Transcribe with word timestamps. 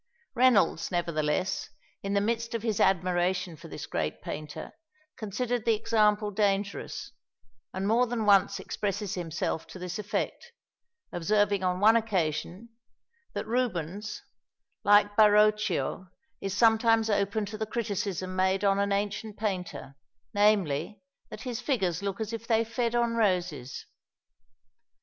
Reynolds, 0.33 0.89
nevertheless, 0.89 1.69
in 2.01 2.15
the 2.15 2.21
midst 2.21 2.55
of 2.55 2.63
his 2.63 2.79
admiration 2.79 3.55
for 3.55 3.67
this 3.67 3.85
great 3.85 4.19
painter, 4.23 4.71
considered 5.15 5.63
the 5.63 5.75
example 5.75 6.31
dangerous, 6.31 7.11
and 7.71 7.87
more 7.87 8.07
than 8.07 8.25
once 8.25 8.59
expresses 8.59 9.13
himself 9.13 9.67
to 9.67 9.77
this 9.77 9.99
effect, 9.99 10.53
observing 11.11 11.61
on 11.63 11.79
one 11.79 11.95
occasion 11.95 12.69
that 13.33 13.45
Rubens, 13.45 14.23
like 14.83 15.15
Baroccio, 15.15 16.07
is 16.41 16.57
sometimes 16.57 17.07
open 17.07 17.45
to 17.45 17.57
the 17.59 17.67
criticism 17.67 18.35
made 18.35 18.63
on 18.63 18.79
an 18.79 18.91
ancient 18.91 19.37
painter, 19.37 19.93
namely, 20.33 20.99
that 21.29 21.41
his 21.41 21.61
figures 21.61 22.01
looked 22.01 22.21
as 22.21 22.33
if 22.33 22.47
they 22.47 22.63
fed 22.63 22.95
on 22.95 23.13
roses. 23.17 23.85